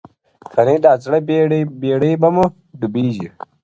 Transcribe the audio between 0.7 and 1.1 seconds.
دا